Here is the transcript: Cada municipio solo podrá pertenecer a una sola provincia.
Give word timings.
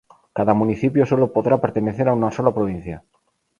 Cada 0.37 0.53
municipio 0.55 1.03
solo 1.11 1.31
podrá 1.35 1.55
pertenecer 1.61 2.07
a 2.09 2.15
una 2.19 2.31
sola 2.31 2.51
provincia. 2.51 3.03